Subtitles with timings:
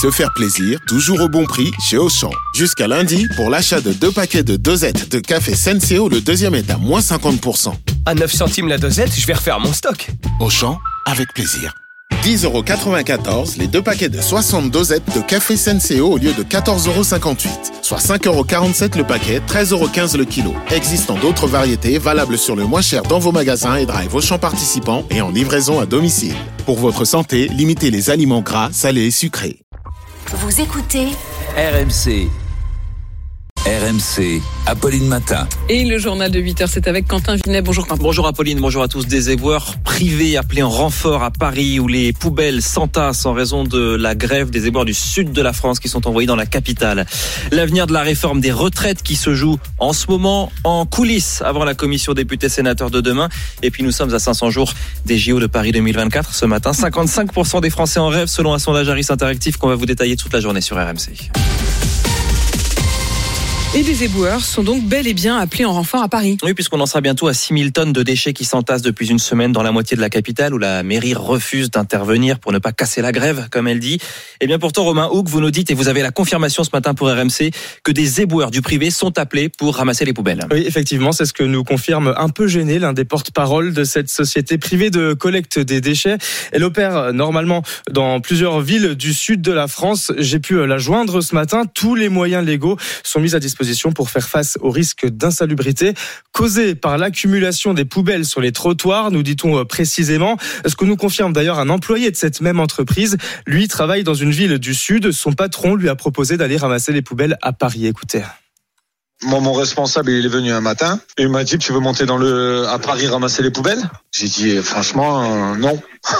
[0.00, 2.30] Se faire plaisir, toujours au bon prix chez Auchan.
[2.54, 6.70] Jusqu'à lundi, pour l'achat de deux paquets de dosettes de café Senseo, le deuxième est
[6.70, 7.74] à moins 50%.
[8.06, 10.08] À 9 centimes la dosette, je vais refaire mon stock.
[10.40, 11.74] Auchan, avec plaisir.
[12.22, 17.48] 10,94€ les deux paquets de 60 dosettes de café Senseo au lieu de 14,58€.
[17.82, 20.54] Soit 5,47€ le paquet, 13,15€ le kilo.
[20.70, 25.04] Existant d'autres variétés valables sur le moins cher dans vos magasins et drive Auchan participants
[25.10, 26.34] et en livraison à domicile.
[26.66, 29.58] Pour votre santé, limitez les aliments gras, salés et sucrés.
[30.34, 31.08] Vous écoutez
[31.56, 32.41] RMC.
[33.64, 35.46] RMC, Apolline Matin.
[35.68, 37.62] Et le journal de 8 heures, c'est avec Quentin Vinet.
[37.62, 38.02] Bonjour Quentin.
[38.02, 39.06] Bonjour Apolline, bonjour à tous.
[39.06, 43.94] Des éboueurs privés appelés en renfort à Paris où les poubelles s'entassent en raison de
[43.94, 47.06] la grève des éboueurs du sud de la France qui sont envoyés dans la capitale.
[47.52, 51.64] L'avenir de la réforme des retraites qui se joue en ce moment en coulisses avant
[51.64, 53.28] la commission députés sénateurs de demain.
[53.62, 54.74] Et puis nous sommes à 500 jours
[55.06, 56.72] des JO de Paris 2024 ce matin.
[56.72, 60.32] 55% des Français en rêve selon un sondage Harris Interactif qu'on va vous détailler toute
[60.32, 61.30] la journée sur RMC.
[63.74, 66.36] Et des éboueurs sont donc bel et bien appelés en renfort à Paris.
[66.42, 69.50] Oui, puisqu'on en sera bientôt à 6000 tonnes de déchets qui s'entassent depuis une semaine
[69.50, 73.00] dans la moitié de la capitale où la mairie refuse d'intervenir pour ne pas casser
[73.00, 73.94] la grève, comme elle dit.
[73.94, 73.98] Et
[74.42, 76.92] eh bien pourtant, Romain Houk, vous nous dites, et vous avez la confirmation ce matin
[76.92, 77.50] pour RMC,
[77.82, 80.46] que des éboueurs du privé sont appelés pour ramasser les poubelles.
[80.50, 84.10] Oui, effectivement, c'est ce que nous confirme un peu gêné l'un des porte-parole de cette
[84.10, 86.18] société privée de collecte des déchets.
[86.52, 90.12] Elle opère normalement dans plusieurs villes du sud de la France.
[90.18, 91.64] J'ai pu la joindre ce matin.
[91.64, 93.61] Tous les moyens légaux sont mis à disposition
[93.94, 95.94] pour faire face au risque d'insalubrité
[96.32, 100.36] causé par l'accumulation des poubelles sur les trottoirs, nous dit-on euh, précisément.
[100.66, 103.16] Ce que nous confirme d'ailleurs un employé de cette même entreprise.
[103.46, 105.12] Lui travaille dans une ville du Sud.
[105.12, 107.86] Son patron lui a proposé d'aller ramasser les poubelles à Paris.
[107.86, 108.22] Écoutez.
[109.24, 112.04] Moi, mon responsable, il est venu un matin et il m'a dit Tu veux monter
[112.04, 113.82] à Paris ramasser les poubelles?
[114.10, 115.80] J'ai dit franchement euh, non.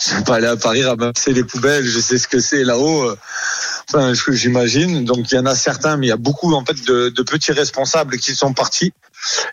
[0.00, 1.84] je vais pas aller à Paris ramasser les poubelles.
[1.84, 3.14] Je sais ce que c'est là-haut.
[3.90, 5.04] Ce que j'imagine.
[5.04, 7.22] Donc il y en a certains, mais il y a beaucoup en fait de, de,
[7.22, 8.92] petits responsables qui sont partis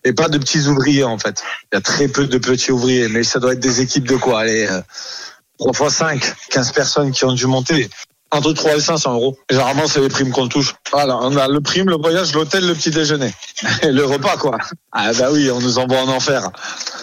[0.04, 1.42] et pas de petits ouvriers en fait.
[1.72, 4.16] Il y a très peu de petits ouvriers, mais ça doit être des équipes de
[4.16, 4.42] quoi?
[4.42, 4.68] Allez,
[5.60, 7.90] 3 fois 5, 15 personnes qui ont dû monter.
[8.30, 9.38] Entre 3 et 500 euros.
[9.50, 10.76] Généralement, c'est les primes qu'on touche.
[10.92, 13.34] Voilà, on a le prime, le voyage, l'hôtel, le petit déjeuner.
[13.84, 14.58] Et le repas, quoi.
[14.92, 16.50] Ah bah oui, on nous envoie en enfer.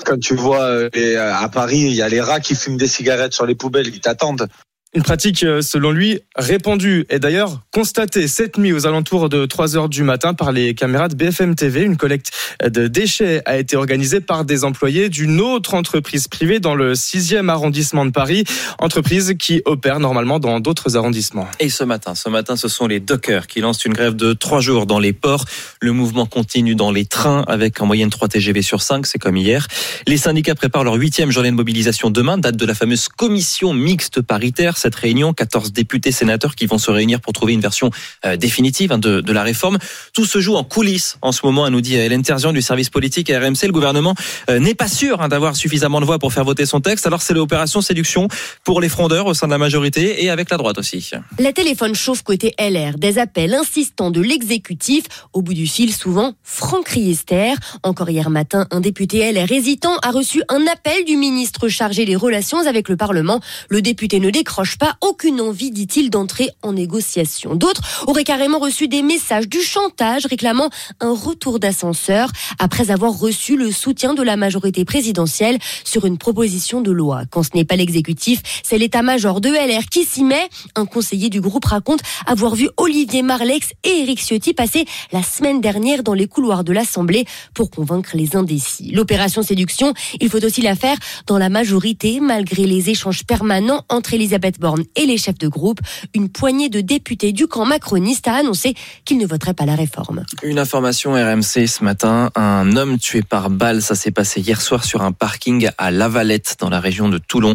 [0.04, 0.90] Quand tu vois euh,
[1.34, 4.00] à Paris, il y a les rats qui fument des cigarettes sur les poubelles, ils
[4.00, 4.48] t'attendent.
[4.96, 9.76] Une pratique, euh, selon lui, répandue et d'ailleurs constatée cette nuit aux alentours de 3
[9.76, 11.82] heures du matin par les caméras de BFM TV.
[11.82, 12.30] Une collecte
[12.62, 17.48] de déchets a été organisée par des employés d'une autre entreprise privée dans le 6e
[17.48, 18.44] arrondissement de Paris,
[18.78, 21.48] entreprise qui opère normalement dans d'autres arrondissements.
[21.58, 24.60] Et ce matin, ce matin, ce sont les dockers qui lancent une grève de 3
[24.60, 25.44] jours dans les ports.
[25.80, 29.36] Le mouvement continue dans les trains avec en moyenne 3 TGV sur 5, c'est comme
[29.36, 29.66] hier.
[30.06, 34.20] Les syndicats préparent leur huitième journée de mobilisation demain, date de la fameuse commission mixte
[34.20, 37.90] paritaire cette réunion, 14 députés sénateurs qui vont se réunir pour trouver une version
[38.26, 39.78] euh, définitive hein, de, de, la réforme.
[40.12, 43.30] Tout se joue en coulisses en ce moment, nous dit Hélène Terzian du service politique
[43.30, 43.64] à RMC.
[43.64, 44.14] Le gouvernement
[44.50, 47.06] euh, n'est pas sûr hein, d'avoir suffisamment de voix pour faire voter son texte.
[47.06, 48.28] Alors c'est l'opération séduction
[48.62, 51.10] pour les frondeurs au sein de la majorité et avec la droite aussi.
[51.38, 52.98] La téléphone chauffe côté LR.
[52.98, 55.04] Des appels insistants de l'exécutif.
[55.32, 57.54] Au bout du fil, souvent, Franck Riester.
[57.82, 62.16] Encore hier matin, un député LR hésitant a reçu un appel du ministre chargé des
[62.16, 63.40] relations avec le Parlement.
[63.70, 67.54] Le député ne décroche pas aucune envie, dit-il, d'entrer en négociation.
[67.54, 70.70] D'autres auraient carrément reçu des messages du chantage réclamant
[71.00, 76.80] un retour d'ascenseur après avoir reçu le soutien de la majorité présidentielle sur une proposition
[76.80, 77.22] de loi.
[77.30, 80.48] Quand ce n'est pas l'exécutif, c'est l'état-major de LR qui s'y met.
[80.74, 85.60] Un conseiller du groupe raconte avoir vu Olivier Marlex et Éric Ciotti passer la semaine
[85.60, 87.24] dernière dans les couloirs de l'Assemblée
[87.54, 88.90] pour convaincre les indécis.
[88.92, 90.96] L'opération séduction, il faut aussi la faire
[91.26, 94.58] dans la majorité, malgré les échanges permanents entre Elisabeth
[94.96, 95.80] et les chefs de groupe,
[96.14, 100.24] une poignée de députés du camp macroniste a annoncé qu'ils ne voteraient pas la réforme.
[100.42, 104.84] Une information RMC ce matin, un homme tué par balle, ça s'est passé hier soir
[104.84, 107.54] sur un parking à Lavalette dans la région de Toulon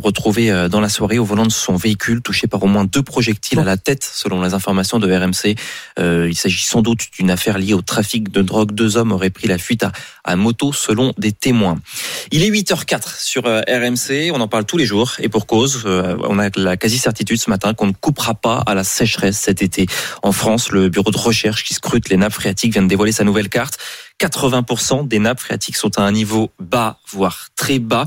[0.00, 3.02] retrouvé euh, dans la soirée au volant de son véhicule, touché par au moins deux
[3.02, 5.56] projectiles à la tête, selon les informations de RMC.
[5.98, 8.72] Euh, il s'agit sans doute d'une affaire liée au trafic de drogue.
[8.72, 9.84] Deux hommes auraient pris la fuite
[10.24, 11.78] à, moto, selon des témoins.
[12.30, 14.30] Il est 8h04 sur euh, RMC.
[14.32, 15.84] On en parle tous les jours et pour cause.
[15.86, 19.86] on a la quasi-certitude ce matin qu'on ne coupera pas à la sécheresse cet été.
[20.22, 23.24] En France, le bureau de recherche qui scrute les nappes phréatiques vient de dévoiler sa
[23.24, 23.78] nouvelle carte.
[24.20, 28.06] 80% des nappes phréatiques sont à un niveau bas, voire très bas.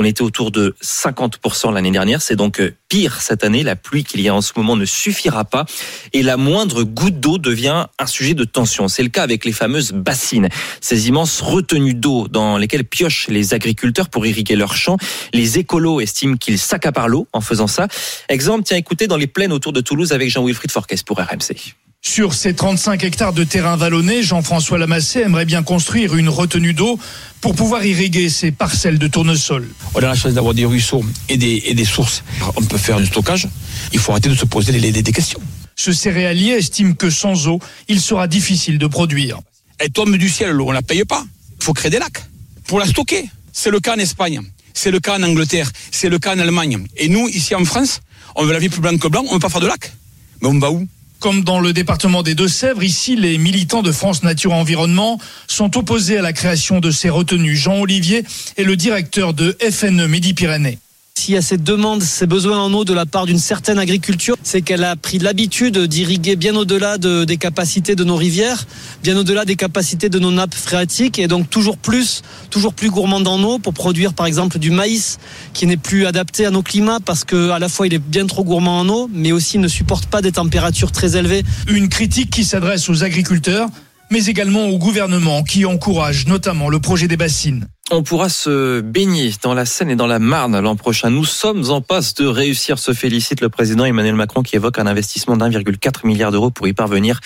[0.00, 2.22] On était autour de 50% l'année dernière.
[2.22, 3.62] C'est donc euh, pire cette année.
[3.62, 5.66] La pluie qu'il y a en ce moment ne suffira pas
[6.14, 8.88] et la moindre goutte d'eau devient un sujet de tension.
[8.88, 10.48] C'est le cas avec les fameuses bassines,
[10.80, 14.96] ces immenses retenues d'eau dans lesquelles piochent les agriculteurs pour irriguer leurs champs.
[15.34, 17.86] Les écolos estiment qu'ils s'accaparent l'eau en faisant ça.
[18.30, 21.74] Exemple, tiens, écoutez, dans les plaines autour de Toulouse avec Jean-Wilfried Forquès pour RMC.
[22.02, 26.98] Sur ces 35 hectares de terrain vallonné, Jean-François Lamassé aimerait bien construire une retenue d'eau
[27.42, 29.68] pour pouvoir irriguer ses parcelles de tournesol.
[29.94, 32.24] On a la chance d'avoir des ruisseaux et des, et des sources.
[32.56, 33.48] On peut faire du stockage.
[33.92, 35.40] Il faut arrêter de se poser des, questions.
[35.76, 39.38] Ce céréalier estime que sans eau, il sera difficile de produire.
[39.78, 41.24] Elle tombe du ciel, l'eau, on la paye pas.
[41.58, 42.24] Il faut créer des lacs
[42.66, 43.28] pour la stocker.
[43.52, 44.40] C'est le cas en Espagne,
[44.72, 46.86] c'est le cas en Angleterre, c'est le cas en Allemagne.
[46.96, 48.00] Et nous, ici en France,
[48.36, 49.92] on veut la vie plus blanche que blanc, on veut pas faire de lac.
[50.40, 50.88] Mais on va où?
[51.20, 56.18] Comme dans le département des Deux-Sèvres, ici, les militants de France Nature Environnement sont opposés
[56.18, 57.56] à la création de ces retenues.
[57.56, 58.24] Jean Olivier
[58.56, 60.78] est le directeur de FNE Midi-Pyrénées.
[61.16, 64.36] S'il y a cette demande, ces besoins en eau de la part d'une certaine agriculture,
[64.42, 68.66] c'est qu'elle a pris l'habitude d'irriguer bien au-delà de, des capacités de nos rivières,
[69.02, 73.28] bien au-delà des capacités de nos nappes phréatiques, et donc toujours plus, toujours plus gourmande
[73.28, 75.18] en eau pour produire par exemple du maïs
[75.52, 78.26] qui n'est plus adapté à nos climats parce que à la fois il est bien
[78.26, 81.42] trop gourmand en eau, mais aussi ne supporte pas des températures très élevées.
[81.68, 83.68] Une critique qui s'adresse aux agriculteurs
[84.10, 87.66] mais également au gouvernement qui encourage notamment le projet des bassines.
[87.92, 91.10] On pourra se baigner dans la Seine et dans la Marne l'an prochain.
[91.10, 94.86] Nous sommes en passe de réussir, se félicite le président Emmanuel Macron qui évoque un
[94.86, 97.18] investissement d'1,4 milliard d'euros pour y parvenir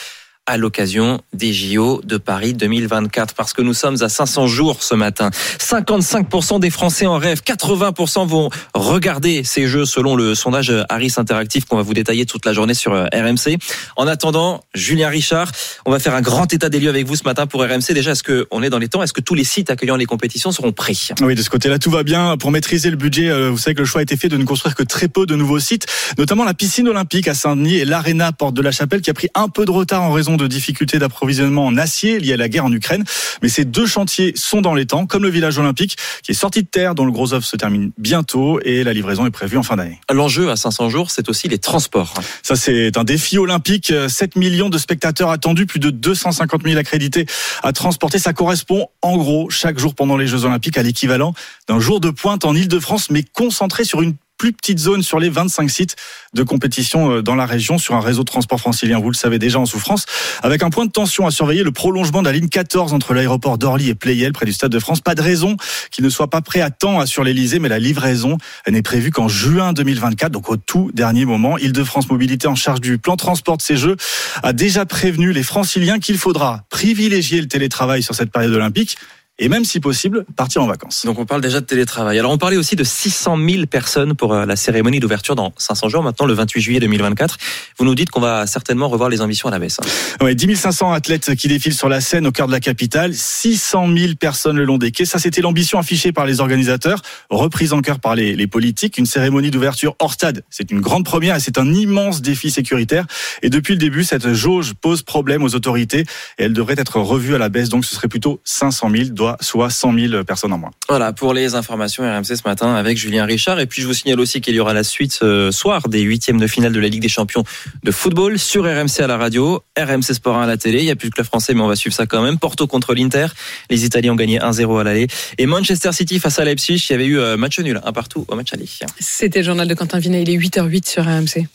[0.47, 4.95] à l'occasion des JO de Paris 2024 parce que nous sommes à 500 jours ce
[4.95, 5.31] matin.
[5.59, 11.65] 55% des Français en rêvent, 80% vont regarder ces jeux selon le sondage Harris Interactif
[11.65, 13.57] qu'on va vous détailler toute la journée sur euh, RMC.
[13.97, 15.51] En attendant, Julien Richard,
[15.87, 17.95] on va faire un grand état des lieux avec vous ce matin pour RMC.
[17.95, 19.03] Déjà, est-ce que on est dans les temps?
[19.03, 20.93] Est-ce que tous les sites accueillant les compétitions seront prêts?
[21.23, 22.37] Oui, de ce côté-là, tout va bien.
[22.37, 24.45] Pour maîtriser le budget, euh, vous savez que le choix a été fait de ne
[24.45, 25.87] construire que très peu de nouveaux sites,
[26.19, 29.29] notamment la piscine olympique à Saint-Denis et l'Arena Porte de la Chapelle qui a pris
[29.35, 32.65] un peu de retard en raison de difficultés d'approvisionnement en acier liées à la guerre
[32.65, 33.05] en Ukraine.
[33.43, 36.63] Mais ces deux chantiers sont dans les temps, comme le village olympique qui est sorti
[36.63, 39.63] de terre, dont le gros œuvre se termine bientôt et la livraison est prévue en
[39.63, 40.01] fin d'année.
[40.11, 42.15] L'enjeu à 500 jours, c'est aussi les transports.
[42.43, 43.93] Ça, c'est un défi olympique.
[44.09, 47.27] 7 millions de spectateurs attendus, plus de 250 000 accrédités
[47.63, 48.19] à transporter.
[48.19, 51.35] Ça correspond, en gros, chaque jour pendant les Jeux olympiques à l'équivalent
[51.69, 55.29] d'un jour de pointe en Ile-de-France, mais concentré sur une plus petite zone sur les
[55.29, 55.97] 25 sites
[56.35, 59.39] de compétition euh, dans la région sur un réseau de transport francilien, vous le savez
[59.39, 60.07] déjà en souffrance,
[60.43, 63.59] avec un point de tension à surveiller, le prolongement de la ligne 14 entre l'aéroport
[63.59, 65.01] d'Orly et Playel près du Stade de France.
[65.01, 65.57] Pas de raison
[65.91, 68.39] qu'il ne soit pas prêt à temps sur l'Elysée, mais la livraison
[68.69, 71.59] n'est prévue qu'en juin 2024, donc au tout dernier moment.
[71.59, 73.97] Île-de-France Mobilité en charge du plan transport de ces Jeux
[74.43, 78.97] a déjà prévenu les franciliens qu'il faudra privilégier le télétravail sur cette période olympique
[79.39, 81.05] et même si possible, partir en vacances.
[81.07, 82.19] Donc on parle déjà de télétravail.
[82.19, 85.89] Alors on parlait aussi de 600 000 personnes pour euh, la cérémonie d'ouverture dans 500
[85.89, 87.37] jours, maintenant le 28 juillet 2024.
[87.79, 89.79] Vous nous dites qu'on va certainement revoir les ambitions à la baisse.
[89.81, 90.25] Hein.
[90.25, 93.89] Ouais, 10 500 athlètes qui défilent sur la scène au cœur de la capitale, 600
[93.97, 95.05] 000 personnes le long des quais.
[95.05, 98.99] Ça, c'était l'ambition affichée par les organisateurs, reprise en cœur par les, les politiques.
[98.99, 103.05] Une cérémonie d'ouverture hors stade, c'est une grande première et c'est un immense défi sécuritaire.
[103.43, 106.05] Et depuis le début, cette jauge pose problème aux autorités
[106.39, 107.69] et elle devrait être revue à la baisse.
[107.69, 109.05] Donc ce serait plutôt 500 000
[109.41, 110.71] soit 100 000 personnes en moins.
[110.89, 113.61] Voilà pour les informations RMC ce matin avec Julien Richard.
[113.61, 116.39] Et puis je vous signale aussi qu'il y aura la suite ce soir des huitièmes
[116.39, 117.45] de finale de la Ligue des Champions
[117.83, 120.81] de football sur RMC à la radio, RMC Sport 1 à la télé.
[120.81, 122.39] Il n'y a plus de club français, mais on va suivre ça quand même.
[122.39, 123.27] Porto contre l'Inter.
[123.71, 125.07] Les Italiens ont gagné 1-0 à l'aller.
[125.39, 128.25] Et Manchester City face à Leipzig, il y avait eu euh, match nul, un partout
[128.29, 128.69] au match aller.
[128.99, 130.23] C'était le journal de Quentin Vinet.
[130.23, 131.47] Il est 8h08 sur RMC.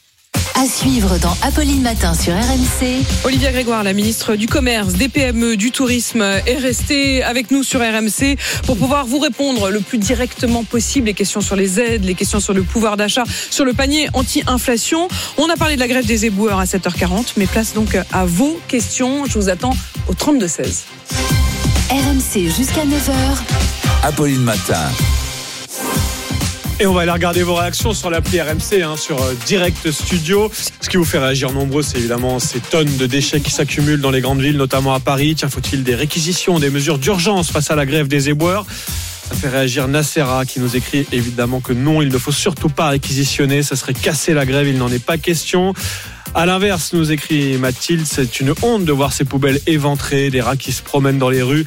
[0.56, 3.06] À suivre dans Apolline Matin sur RMC.
[3.24, 7.80] Olivia Grégoire, la ministre du Commerce, des PME, du Tourisme, est restée avec nous sur
[7.80, 11.08] RMC pour pouvoir vous répondre le plus directement possible.
[11.08, 15.08] Les questions sur les aides, les questions sur le pouvoir d'achat, sur le panier anti-inflation.
[15.38, 18.60] On a parlé de la grève des éboueurs à 7h40, mais place donc à vos
[18.68, 19.26] questions.
[19.26, 19.76] Je vous attends
[20.08, 20.84] au 32-16.
[21.90, 23.38] RMC jusqu'à 9h.
[24.04, 24.90] Apolline Matin.
[26.82, 30.50] Et on va aller regarder vos réactions sur l'appli RMC, hein, sur euh, Direct Studio.
[30.80, 34.12] Ce qui vous fait réagir nombreux, c'est évidemment ces tonnes de déchets qui s'accumulent dans
[34.12, 35.36] les grandes villes, notamment à Paris.
[35.36, 38.66] Tiens, faut-il des réquisitions, des mesures d'urgence face à la grève des éboueurs?
[39.28, 42.88] Ça fait réagir Nacera qui nous écrit évidemment que non, il ne faut surtout pas
[42.88, 45.74] réquisitionner, ça serait casser la grève, il n'en est pas question.
[46.34, 50.56] À l'inverse, nous écrit Mathilde, c'est une honte de voir ces poubelles éventrées, des rats
[50.56, 51.66] qui se promènent dans les rues.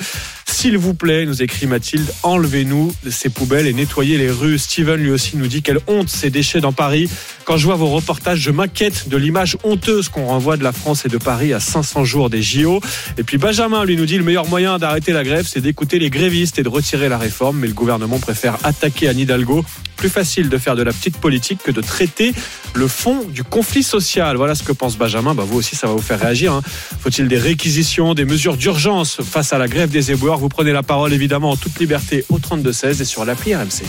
[0.63, 4.59] S'il vous plaît, nous écrit Mathilde, enlevez-nous ces poubelles et nettoyez les rues.
[4.59, 7.11] Steven lui aussi nous dit quelle honte ces déchets dans Paris.
[7.45, 11.05] Quand je vois vos reportages, je m'inquiète de l'image honteuse qu'on renvoie de la France
[11.05, 12.81] et de Paris à 500 jours des JO.
[13.19, 16.11] Et puis Benjamin lui nous dit le meilleur moyen d'arrêter la grève, c'est d'écouter les
[16.11, 17.59] grévistes et de retirer la réforme.
[17.59, 19.65] Mais le gouvernement préfère attaquer Anne Hidalgo.
[19.97, 22.33] Plus facile de faire de la petite politique que de traiter
[22.75, 24.37] le fond du conflit social.
[24.37, 25.33] Voilà ce que pense Benjamin.
[25.35, 26.53] Bah, vous aussi, ça va vous faire réagir.
[26.55, 26.63] hein.
[27.01, 30.39] Faut-il des réquisitions, des mesures d'urgence face à la grève des éboueurs?
[30.53, 33.83] Prenez la parole évidemment en toute liberté au 32-16 et sur l'appli RMC.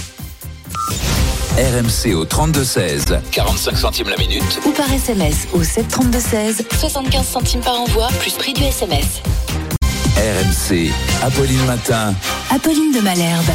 [1.58, 3.20] RMC au 32-16.
[3.32, 4.60] 45 centimes la minute.
[4.66, 6.64] Ou par SMS au 732-16.
[6.80, 9.22] 75 centimes par envoi, plus prix du SMS.
[10.16, 10.90] RMC.
[11.22, 12.16] Apolline Matin.
[12.50, 13.52] Apolline de Malherbe.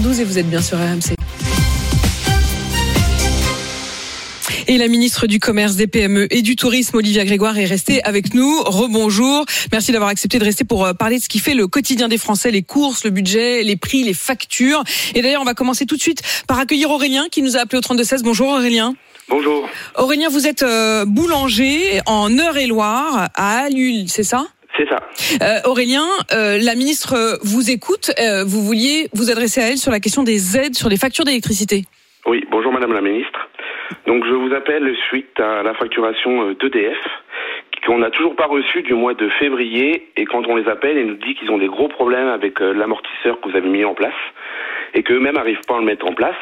[0.00, 1.19] 12 et vous êtes bien sur RMC.
[4.70, 8.34] Et la ministre du Commerce, des PME et du Tourisme, Olivia Grégoire, est restée avec
[8.34, 8.62] nous.
[8.62, 9.44] Rebonjour.
[9.72, 12.18] Merci d'avoir accepté de rester pour euh, parler de ce qui fait le quotidien des
[12.18, 14.84] Français, les courses, le budget, les prix, les factures.
[15.16, 17.78] Et d'ailleurs, on va commencer tout de suite par accueillir Aurélien qui nous a appelé
[17.78, 18.22] au 3216.
[18.22, 18.94] Bonjour Aurélien.
[19.28, 19.68] Bonjour.
[19.98, 24.46] Aurélien, vous êtes euh, boulanger en Eure-et-Loire à Alul, c'est ça?
[24.76, 25.00] C'est ça.
[25.42, 28.12] Euh, Aurélien, euh, la ministre vous écoute.
[28.46, 31.86] Vous vouliez vous adresser à elle sur la question des aides sur les factures d'électricité.
[32.24, 33.39] Oui, bonjour Madame la Ministre.
[34.06, 36.98] Donc je vous appelle suite à la facturation euh, d'EDF
[37.86, 41.06] qu'on n'a toujours pas reçue du mois de février et quand on les appelle, ils
[41.06, 43.94] nous disent qu'ils ont des gros problèmes avec euh, l'amortisseur que vous avez mis en
[43.94, 44.12] place
[44.92, 46.36] et qu'eux-mêmes n'arrivent pas à le mettre en place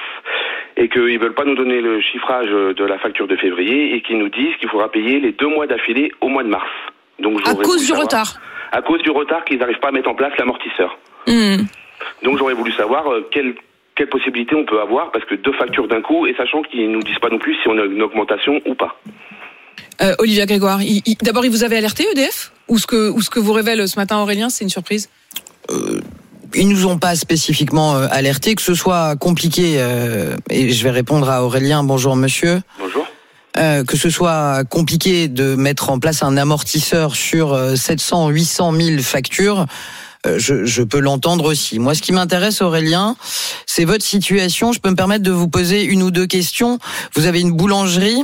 [0.76, 4.00] et qu'ils veulent pas nous donner le chiffrage euh, de la facture de février et
[4.00, 6.69] qu'ils nous disent qu'il faudra payer les deux mois d'affilée au mois de mars.
[7.21, 8.26] Donc À cause du savoir- retard.
[8.73, 10.99] À cause du retard qu'ils n'arrivent pas à mettre en place l'amortisseur.
[11.28, 11.62] Hmm.
[12.25, 13.28] Donc j'aurais voulu savoir euh,
[13.99, 16.90] quelle, quelle possibilité on peut avoir, parce que deux factures d'un coup, et sachant qu'ils
[16.90, 18.97] nous disent pas non plus si on a une augmentation ou pas.
[20.00, 20.81] Euh, Olivia Grégoire,
[21.23, 23.99] d'abord, il vous avait alerté EDF ou ce que ou ce que vous révèle ce
[23.99, 25.09] matin Aurélien, c'est une surprise?
[26.55, 29.75] Ils nous ont pas spécifiquement euh, alerté que ce soit compliqué.
[29.78, 31.85] euh, et je vais répondre à Aurélien.
[31.85, 32.61] Bonjour monsieur.
[32.78, 33.07] Bonjour.
[33.59, 38.73] Euh, que ce soit compliqué de mettre en place un amortisseur sur euh, 700, 800
[38.73, 39.67] 000 factures.
[40.27, 41.79] Euh, Je, je peux l'entendre aussi.
[41.79, 43.17] Moi, ce qui m'intéresse, Aurélien,
[43.67, 44.73] c'est votre situation.
[44.73, 46.79] Je peux me permettre de vous poser une ou deux questions.
[47.15, 48.23] Vous avez une boulangerie.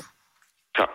[0.76, 0.86] Ça.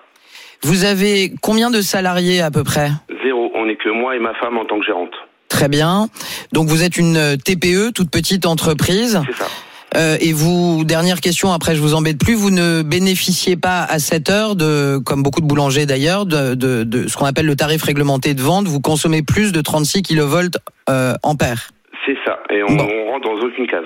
[0.63, 2.91] Vous avez combien de salariés à peu près?
[3.23, 3.51] Zéro.
[3.55, 5.13] On n'est que moi et ma femme en tant que gérante.
[5.47, 6.09] Très bien.
[6.53, 9.21] Donc vous êtes une TPE, toute petite entreprise.
[9.25, 9.47] C'est ça.
[9.95, 13.99] Euh, et vous, dernière question, après je vous embête plus, vous ne bénéficiez pas à
[13.99, 17.55] cette heure de, comme beaucoup de boulangers d'ailleurs, de, de, de ce qu'on appelle le
[17.55, 18.67] tarif réglementé de vente.
[18.67, 20.49] Vous consommez plus de 36 kV
[20.89, 21.71] euh, ampères.
[22.05, 22.39] C'est ça.
[22.51, 23.85] Et on, on rentre dans aucune case.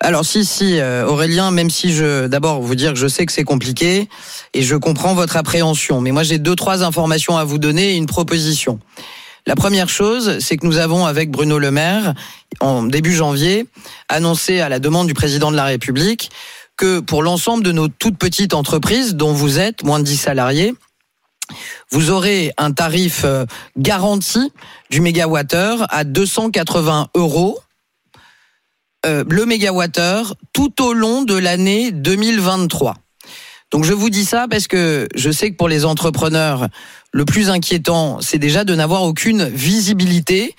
[0.00, 3.32] Alors si, si, euh, Aurélien, même si je, d'abord vous dire que je sais que
[3.32, 4.08] c'est compliqué
[4.52, 7.96] et je comprends votre appréhension, mais moi j'ai deux, trois informations à vous donner et
[7.96, 8.78] une proposition.
[9.48, 12.14] La première chose, c'est que nous avons avec Bruno Le Maire,
[12.58, 13.66] en début janvier,
[14.08, 16.30] annoncé à la demande du président de la République
[16.76, 20.74] que pour l'ensemble de nos toutes petites entreprises, dont vous êtes, moins de 10 salariés,
[21.92, 23.44] vous aurez un tarif euh,
[23.76, 24.52] garanti
[24.90, 27.60] du mégawattheure à 280 euros
[29.06, 32.96] euh, le mégawattheure tout au long de l'année 2023.
[33.76, 36.68] Donc je vous dis ça parce que je sais que pour les entrepreneurs,
[37.12, 40.54] le plus inquiétant, c'est déjà de n'avoir aucune visibilité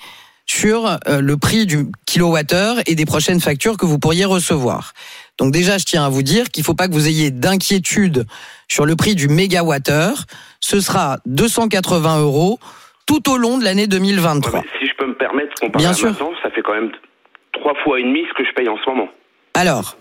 [0.46, 4.92] sur euh, le prix du kilowattheure et des prochaines factures que vous pourriez recevoir.
[5.36, 8.24] Donc déjà, je tiens à vous dire qu'il ne faut pas que vous ayez d'inquiétude
[8.68, 10.22] sur le prix du mégawattheure.
[10.60, 12.60] Ce sera 280 euros
[13.04, 14.62] tout au long de l'année 2023.
[14.78, 16.10] Si je peux me permettre, comparé Bien à sûr.
[16.10, 16.92] maintenant, ça fait quand même
[17.52, 19.08] trois fois et demi ce que je paye en ce moment.
[19.54, 19.96] Alors,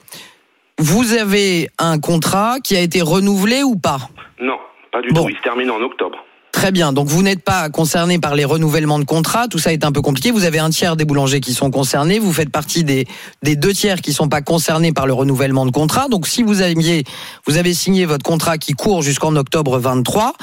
[0.80, 4.10] vous avez un contrat qui a été renouvelé ou pas?
[4.40, 4.58] Non,
[4.92, 5.28] pas du tout.
[5.30, 6.24] Il se termine en octobre.
[6.58, 6.92] Très bien.
[6.92, 9.48] Donc vous n'êtes pas concerné par les renouvellements de contrats.
[9.48, 10.32] Tout ça est un peu compliqué.
[10.32, 12.18] Vous avez un tiers des boulangers qui sont concernés.
[12.18, 13.06] Vous faites partie des,
[13.44, 16.08] des deux tiers qui sont pas concernés par le renouvellement de contrat.
[16.10, 17.04] Donc si vous aviez,
[17.46, 20.34] vous avez signé votre contrat qui court jusqu'en octobre 23,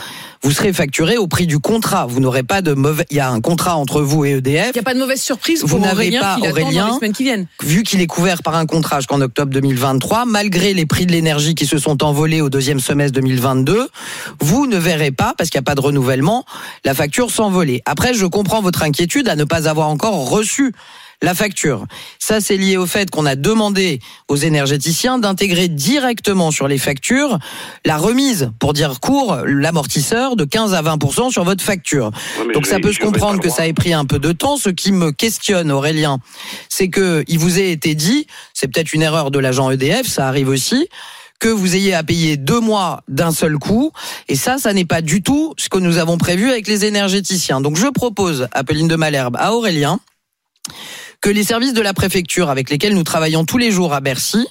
[0.44, 2.06] vous serez facturé au prix du contrat.
[2.06, 3.04] Vous n'aurez pas de mauvais.
[3.11, 4.68] Il y a un contrat entre vous et EDF.
[4.68, 6.62] Il n'y a pas de mauvaise surprise Vous pour n'avez Aurélien pas, qui l'attend dans
[6.62, 7.47] Aurélien, les semaines qui viennent.
[7.61, 11.56] vu qu'il est couvert par un contrat jusqu'en octobre 2023, malgré les prix de l'énergie
[11.56, 13.88] qui se sont envolés au deuxième semestre 2022,
[14.40, 16.04] vous ne verrez pas, parce qu'il n'y a pas de renouvellement,
[16.85, 17.83] la facture s'envoler.
[17.87, 20.73] Après, je comprends votre inquiétude à ne pas avoir encore reçu
[21.23, 21.87] la facture.
[22.19, 27.39] Ça, c'est lié au fait qu'on a demandé aux énergéticiens d'intégrer directement sur les factures
[27.87, 32.11] la remise, pour dire court, l'amortisseur de 15 à 20% sur votre facture.
[32.53, 34.57] Donc ça vais- peut se comprendre que ça ait pris un peu de temps.
[34.59, 36.19] Ce qui me questionne, Aurélien,
[36.69, 40.29] c'est que il vous ait été dit, c'est peut-être une erreur de l'agent EDF, ça
[40.29, 40.89] arrive aussi,
[41.45, 43.93] que vous ayez à payer deux mois d'un seul coup.
[44.29, 47.61] Et ça, ça n'est pas du tout ce que nous avons prévu avec les énergéticiens.
[47.61, 50.01] Donc je propose, Appeline de Malherbe, à Aurélien,
[51.21, 54.47] que les services de la préfecture avec lesquels nous travaillons tous les jours à Bercy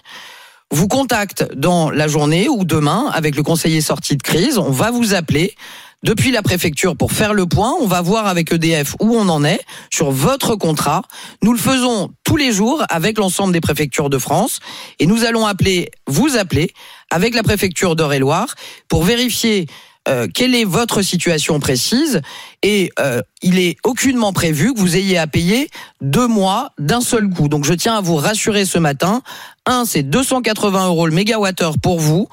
[0.70, 4.60] vous contactent dans la journée ou demain avec le conseiller sorti de crise.
[4.60, 5.56] On va vous appeler
[6.04, 7.74] depuis la préfecture pour faire le point.
[7.80, 11.02] On va voir avec EDF où on en est sur votre contrat.
[11.42, 14.60] Nous le faisons tous les jours avec l'ensemble des préfectures de France
[15.00, 16.72] et nous allons appeler, vous appeler
[17.10, 18.56] avec la préfecture d'Eure-et-Loire
[18.90, 19.68] pour vérifier
[20.10, 22.22] euh, quelle est votre situation précise
[22.62, 25.70] et euh, il est aucunement prévu que vous ayez à payer
[26.02, 27.48] deux mois d'un seul coup.
[27.48, 29.22] Donc je tiens à vous rassurer ce matin.
[29.66, 32.28] Un, c'est 280 euros le mégawattheure pour vous.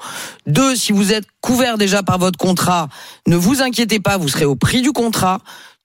[0.47, 2.89] Deux, si vous êtes couvert déjà par votre contrat,
[3.25, 5.39] ne vous inquiétez pas, vous serez au prix du contrat.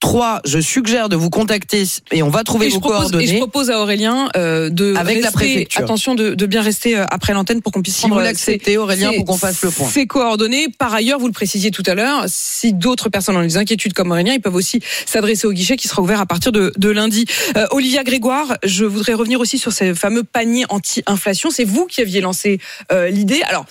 [0.06, 1.82] Trois, je suggère de vous contacter
[2.12, 3.25] et on va trouver Et vos propose, coordonnées.
[3.25, 5.82] et je propose à Aurélien euh, de Avec la préfecture.
[5.82, 8.25] attention de, de bien rester euh, après l'antenne pour qu'on puisse Si prendre vous euh,
[8.25, 9.88] l'acceptez, ses- Aurélien, pour qu'on fasse le point.
[9.88, 10.68] Ses coordonnées.
[10.78, 14.12] Par ailleurs, vous le précisiez tout à l'heure, si d'autres personnes ont des inquiétudes comme
[14.12, 17.25] Aurélien, ils peuvent aussi s'adresser au guichet qui sera ouvert à partir de, de lundi.
[17.56, 21.50] Euh, Olivia Grégoire, je voudrais revenir aussi sur ces fameux paniers anti-inflation.
[21.50, 22.60] C'est vous qui aviez lancé
[22.92, 23.42] euh, l'idée.
[23.48, 23.66] Alors.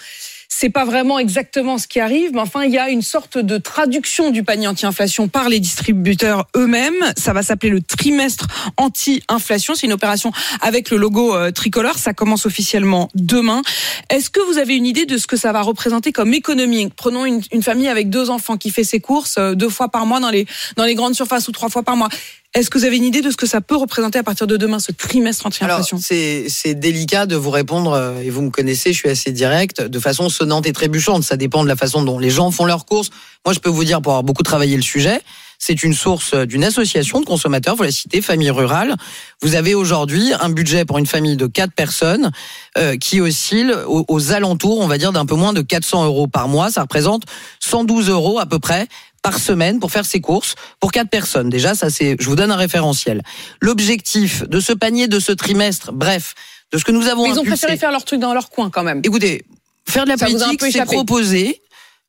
[0.58, 3.58] C'est pas vraiment exactement ce qui arrive, mais enfin, il y a une sorte de
[3.58, 7.12] traduction du panier anti-inflation par les distributeurs eux-mêmes.
[7.18, 8.48] Ça va s'appeler le trimestre
[8.78, 9.76] anti-inflation.
[9.76, 10.32] C'est une opération
[10.62, 11.98] avec le logo euh, tricolore.
[11.98, 13.64] Ça commence officiellement demain.
[14.10, 16.90] Est-ce que vous avez une idée de ce que ça va représenter comme économie?
[16.96, 20.22] Prenons une, famille avec deux enfants qui fait ses courses euh, deux fois par mois
[20.22, 20.46] dans les,
[20.78, 22.08] dans les grandes surfaces ou trois fois par mois.
[22.56, 24.56] Est-ce que vous avez une idée de ce que ça peut représenter à partir de
[24.56, 26.00] demain, ce trimestre Alors, anti-inflation?
[26.02, 29.82] c'est c'est délicat de vous répondre, euh, et vous me connaissez, je suis assez direct,
[29.82, 31.24] de façon sonnante et trébuchante.
[31.24, 33.10] Ça dépend de la façon dont les gens font leurs courses.
[33.46, 35.22] Moi, je peux vous dire, pour avoir beaucoup travaillé le sujet,
[35.60, 38.96] c'est une source euh, d'une association de consommateurs, vous la citez, Famille Rurale.
[39.42, 42.32] Vous avez aujourd'hui un budget pour une famille de quatre personnes
[42.78, 46.28] euh, qui oscille aux, aux alentours, on va dire, d'un peu moins de 400 euros
[46.28, 46.72] par mois.
[46.72, 47.24] Ça représente
[47.60, 48.88] 112 euros à peu près
[49.26, 51.50] par semaine pour faire ses courses pour quatre personnes.
[51.50, 53.24] Déjà, ça c'est, je vous donne un référentiel.
[53.60, 56.36] L'objectif de ce panier de ce trimestre, bref,
[56.72, 58.70] de ce que nous avons Mais Ils ont préféré faire leur truc dans leur coin
[58.70, 59.02] quand même.
[59.04, 59.44] Écoutez,
[59.90, 61.62] faire de la Ça politique, c'est proposer.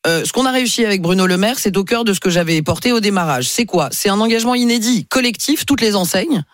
[0.06, 2.30] Euh, ce qu'on a réussi avec Bruno Le Maire, c'est au cœur de ce que
[2.30, 3.49] j'avais porté au démarrage.
[3.49, 3.88] C'est quoi?
[3.92, 6.44] C'est un engagement inédit, collectif, toutes les enseignes.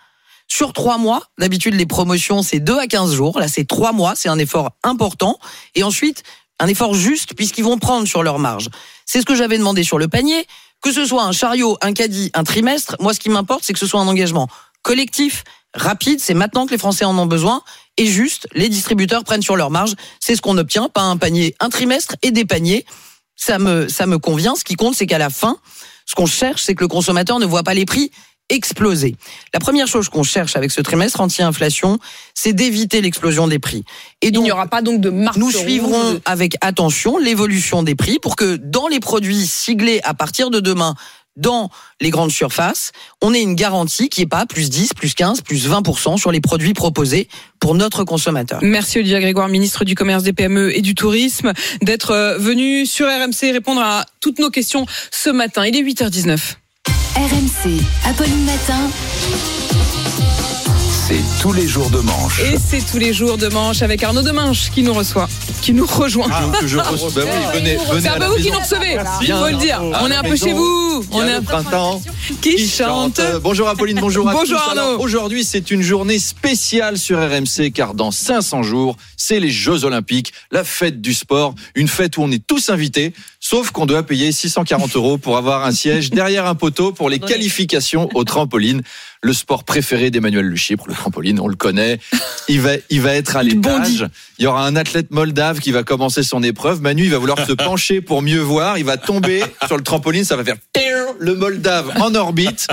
[0.46, 4.14] Sur trois mois, d'habitude les promotions c'est 2 à 15 jours, là c'est trois mois,
[4.14, 5.38] c'est un effort important.
[5.74, 6.22] Et ensuite,
[6.60, 8.68] un effort juste puisqu'ils vont prendre sur leur marge.
[9.12, 10.46] C'est ce que j'avais demandé sur le panier.
[10.80, 13.78] Que ce soit un chariot, un caddie, un trimestre, moi ce qui m'importe c'est que
[13.78, 14.48] ce soit un engagement
[14.80, 17.62] collectif, rapide, c'est maintenant que les Français en ont besoin,
[17.98, 21.54] et juste, les distributeurs prennent sur leur marge, c'est ce qu'on obtient, pas un panier,
[21.60, 22.86] un trimestre et des paniers.
[23.36, 24.54] Ça me, ça me convient.
[24.54, 25.58] Ce qui compte, c'est qu'à la fin,
[26.06, 28.12] ce qu'on cherche, c'est que le consommateur ne voit pas les prix
[28.48, 29.16] exploser.
[29.54, 31.98] La première chose qu'on cherche avec ce trimestre anti-inflation,
[32.34, 33.84] c'est d'éviter l'explosion des prix.
[34.20, 37.82] Et donc, Il n'y aura pas donc de marque nous suivrons de- avec attention l'évolution
[37.82, 40.94] des prix pour que dans les produits siglés à partir de demain
[41.36, 41.70] dans
[42.02, 45.66] les grandes surfaces, on ait une garantie qui est pas plus 10, plus 15, plus
[45.66, 47.26] 20% sur les produits proposés
[47.58, 48.58] pour notre consommateur.
[48.62, 53.06] Merci Olivia Grégoire, ministre du Commerce, des PME et du Tourisme, d'être euh, venu sur
[53.06, 55.64] RMC répondre à toutes nos questions ce matin.
[55.64, 56.56] Il est 8h19.
[57.16, 58.90] RMC, Apolline Matin.
[61.06, 62.40] C'est tous les jours de manche.
[62.40, 65.28] Et c'est tous les jours de manche avec Arnaud Demanche qui nous reçoit,
[65.60, 66.28] qui nous rejoint.
[66.58, 67.10] que je reçois.
[67.14, 69.82] Bah oui, venez, venez C'est peu vous qui nous recevez, il faut le dire.
[70.00, 71.04] On est un peu chez vous.
[71.12, 72.00] On est un printemps
[72.40, 73.20] qui chante.
[73.42, 74.78] Bonjour Apolline, bonjour à Bonjour tous.
[74.78, 75.00] Arnaud.
[75.00, 80.32] Aujourd'hui, c'est une journée spéciale sur RMC car dans 500 jours, c'est les Jeux Olympiques,
[80.50, 83.12] la fête du sport, une fête où on est tous invités,
[83.52, 87.18] sauf qu'on doit payer 640 euros pour avoir un siège derrière un poteau pour les
[87.18, 88.80] qualifications au trampoline.
[89.24, 92.00] Le sport préféré d'Emmanuel Luchipre, le trampoline, on le connaît.
[92.48, 94.08] Il va, il va être à l'étage.
[94.38, 96.82] Il y aura un athlète moldave qui va commencer son épreuve.
[96.82, 98.78] Manu, il va vouloir se pencher pour mieux voir.
[98.78, 100.24] Il va tomber sur le trampoline.
[100.24, 100.56] Ça va faire
[101.18, 102.66] le moldave en orbite.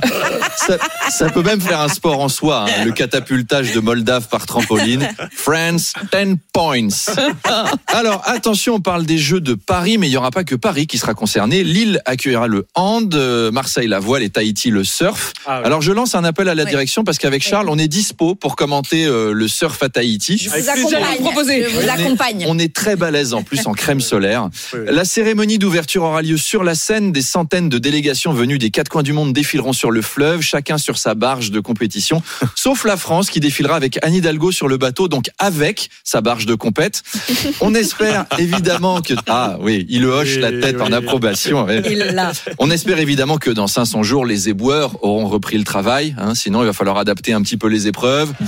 [0.58, 0.78] Ça,
[1.10, 5.08] ça peut même faire un sport en soi, hein, le catapultage de moldave par trampoline.
[5.32, 6.88] France, 10 points.
[7.88, 10.88] Alors, attention, on parle des Jeux de Paris, mais il n'y aura pas que Paris
[10.88, 11.64] qui sera concerné.
[11.64, 15.34] Lille accueillera le hand, euh, Marseille la voile et Tahiti le surf.
[15.46, 15.62] Ah.
[15.64, 18.56] Alors, je lance un appel à la direction parce qu'avec Charles, on est dispo pour
[18.56, 20.38] commenter euh, le surf à Tahiti.
[20.38, 21.18] Je vous accompagne.
[21.76, 22.04] On est-
[22.48, 24.50] On est très balèze en plus en crème solaire.
[24.74, 27.12] La cérémonie d'ouverture aura lieu sur la Seine.
[27.12, 30.78] Des centaines de délégations venues des quatre coins du monde défileront sur le fleuve, chacun
[30.78, 32.22] sur sa barge de compétition,
[32.56, 36.46] sauf la France qui défilera avec Anne Hidalgo sur le bateau, donc avec sa barge
[36.46, 37.04] de compète.
[37.62, 41.68] On espère évidemment que ah oui, il hoche la tête en approbation.
[42.58, 46.16] On espère évidemment que dans 500 jours, les éboueurs auront repris le travail.
[46.18, 48.34] hein, sinon, il va falloir adapter un petit peu les épreuves.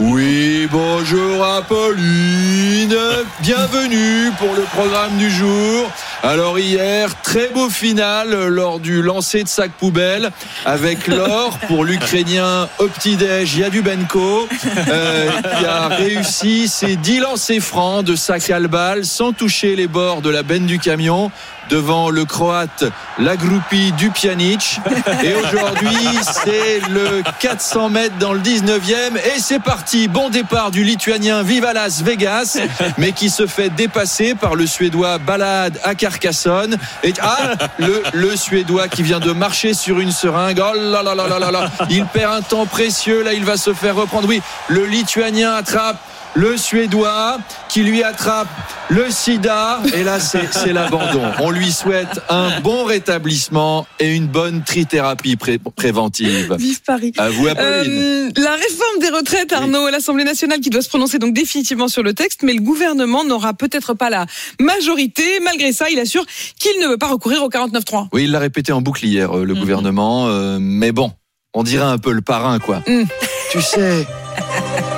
[0.00, 2.96] Oui, bonjour Apolline.
[3.40, 5.90] Bienvenue pour le programme du jour.
[6.22, 10.30] Alors hier, très beau final lors du lancer de sac poubelle
[10.64, 14.48] avec l'or pour l'Ukrainien Optidej Yadubenko
[14.88, 19.86] euh, qui a réussi ses 10 lancers francs de sac à balle sans toucher les
[19.86, 21.30] bords de la benne du camion
[21.68, 22.84] devant le croate
[23.18, 24.80] Lagrupi Dupjanic
[25.24, 25.96] et aujourd'hui
[26.44, 30.08] c'est le 400 mètres dans le 19e et c'est parti.
[30.08, 32.58] Bon départ du lituanien Viva Las Vegas
[32.98, 38.36] mais qui se fait dépasser par le suédois Balad à Carcassonne et ah le, le
[38.36, 40.60] suédois qui vient de marcher sur une seringue.
[40.62, 41.70] Oh là là là là là là.
[41.90, 43.22] Il perd un temps précieux.
[43.22, 44.28] Là il va se faire reprendre.
[44.28, 45.96] Oui le lituanien attrape
[46.34, 48.48] le Suédois qui lui attrape
[48.88, 49.80] le sida.
[49.94, 51.22] Et là, c'est l'abandon.
[51.40, 56.54] On lui souhaite un bon rétablissement et une bonne trithérapie pré- préventive.
[56.58, 57.12] Vive Paris.
[57.18, 57.92] À vous, Apolline.
[57.92, 62.02] Euh, la réforme des retraites, Arnaud, l'Assemblée nationale qui doit se prononcer donc définitivement sur
[62.02, 64.26] le texte, mais le gouvernement n'aura peut-être pas la
[64.60, 65.24] majorité.
[65.44, 66.24] Malgré ça, il assure
[66.58, 68.08] qu'il ne veut pas recourir au 49-3.
[68.12, 70.28] Oui, il l'a répété en boucle hier, euh, le gouvernement.
[70.28, 71.12] euh, mais bon,
[71.54, 72.82] on dirait un peu le parrain, quoi.
[72.86, 73.02] Mm.
[73.50, 74.06] Tu sais,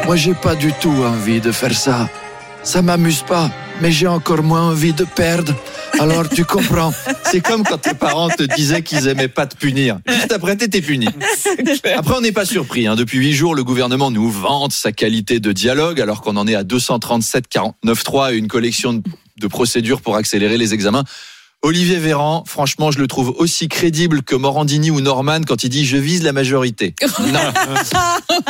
[0.07, 2.09] moi j'ai pas du tout envie de faire ça.
[2.63, 3.51] Ça m'amuse pas,
[3.83, 5.55] mais j'ai encore moins envie de perdre.
[6.01, 6.93] Alors tu comprends.
[7.31, 9.99] C'est comme quand tes parents te disaient qu'ils aimaient pas te punir.
[10.09, 11.07] Juste après, t'étais puni.
[11.95, 12.87] Après, on n'est pas surpris.
[12.87, 12.97] hein.
[12.97, 16.55] Depuis huit jours, le gouvernement nous vante sa qualité de dialogue, alors qu'on en est
[16.55, 17.45] à 237
[17.85, 19.03] 49.3 et une collection de,
[19.41, 21.05] de procédures pour accélérer les examens.
[21.65, 25.87] Olivier Véran, franchement, je le trouve aussi crédible que Morandini ou Norman quand il dit
[25.87, 26.95] je vise la majorité.
[27.33, 27.41] Non.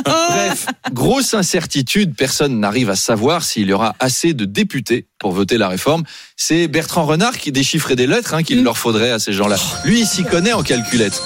[0.05, 5.59] Bref, grosse incertitude, personne n'arrive à savoir s'il y aura assez de députés pour voter
[5.59, 6.03] la réforme.
[6.37, 9.57] C'est Bertrand Renard qui déchiffrait des lettres hein, qu'il leur faudrait à ces gens-là.
[9.85, 11.22] Lui, il s'y connaît en calculette.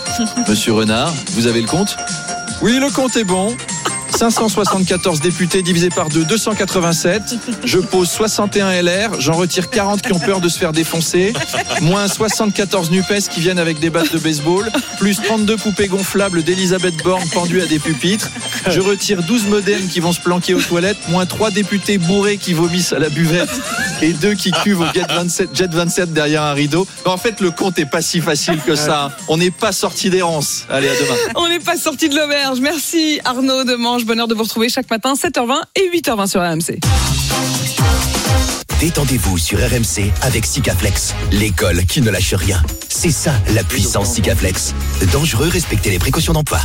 [0.46, 1.96] Monsieur Renard, vous avez le compte?
[2.60, 3.56] Oui, le compte est bon.
[4.10, 7.22] 574 députés divisé par 2, 287.
[7.64, 11.32] Je pose 61 LR, j'en retire 40 qui ont peur de se faire défoncer,
[11.82, 16.96] moins 74 NUPES qui viennent avec des battes de baseball, plus 32 poupées gonflables d'Elisabeth
[17.04, 18.28] Borne pendues à des pupitres.
[18.68, 22.54] Je retire 12 modems qui vont se planquer aux toilettes, moins 3 députés bourrés qui
[22.54, 23.50] vomissent à la buvette
[24.02, 26.86] et 2 qui cuvent au Jet 27, Jet 27 derrière un rideau.
[27.04, 29.10] En fait, le compte est pas si facile que ça.
[29.28, 30.64] On n'est pas sorti d'errance.
[30.70, 31.32] Allez, à demain.
[31.36, 32.60] On n'est pas sorti de l'auberge.
[32.60, 33.64] Merci Arnaud
[33.98, 34.04] Demange.
[34.04, 36.78] Bonheur de vous retrouver chaque matin 7h20 et 8h20 sur RMC.
[38.80, 42.62] Détendez-vous sur RMC avec Sikaflex, l'école qui ne lâche rien.
[42.88, 44.74] C'est ça la puissance Sikaflex.
[45.12, 46.60] Dangereux, respectez les précautions d'emploi.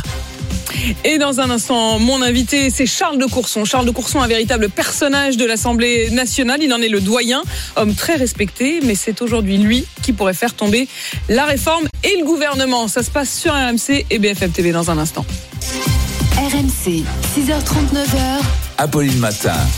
[1.04, 3.64] Et dans un instant, mon invité, c'est Charles de Courson.
[3.64, 6.62] Charles de Courson, un véritable personnage de l'Assemblée nationale.
[6.62, 7.42] Il en est le doyen,
[7.76, 10.88] homme très respecté, mais c'est aujourd'hui lui qui pourrait faire tomber
[11.28, 12.88] la réforme et le gouvernement.
[12.88, 15.24] Ça se passe sur RMC et BFM TV dans un instant.
[16.36, 18.42] RMC, 6h39h.
[18.78, 19.70] Apolline Matin.